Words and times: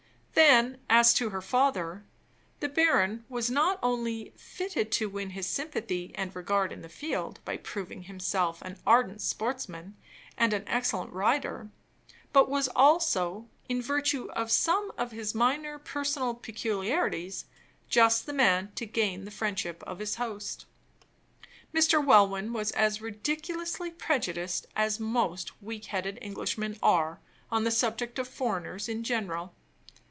Then, 0.33 0.79
as 0.89 1.13
to 1.15 1.29
her 1.29 1.41
father, 1.41 2.03
the 2.61 2.69
baron 2.69 3.25
was 3.29 3.51
not 3.51 3.77
only 3.83 4.33
fitted 4.35 4.91
to 4.93 5.09
win 5.09 5.31
his 5.31 5.45
sympathy 5.45 6.13
and 6.15 6.35
regard 6.35 6.71
in 6.71 6.81
the 6.81 6.89
field, 6.89 7.39
by 7.45 7.57
proving 7.57 8.03
himself 8.03 8.59
an 8.63 8.79
ardent 8.87 9.21
sportsman 9.21 9.95
and 10.37 10.51
an 10.51 10.63
excellent 10.67 11.13
rider; 11.13 11.69
but 12.33 12.49
was 12.49 12.69
also, 12.69 13.49
in 13.69 13.81
virtue 13.83 14.29
of 14.31 14.49
some 14.51 14.91
of 14.97 15.11
his 15.11 15.35
minor 15.35 15.77
personal 15.77 16.33
peculiarities, 16.33 17.45
just 17.87 18.25
the 18.25 18.33
man 18.33 18.71
to 18.75 18.85
gain 18.85 19.25
the 19.25 19.31
friendship 19.31 19.83
of 19.85 19.99
his 19.99 20.15
host. 20.15 20.65
Mr. 21.73 22.03
Welwyn 22.03 22.51
was 22.51 22.71
as 22.71 23.01
ridiculously 23.01 23.91
prejudiced 23.91 24.65
as 24.75 24.99
most 24.99 25.61
weak 25.61 25.85
headed 25.85 26.17
Englishmen 26.21 26.79
are, 26.81 27.19
on 27.51 27.63
the 27.63 27.71
subject 27.71 28.17
of 28.17 28.27
foreigners 28.27 28.89
in 28.89 29.03
general. 29.03 29.53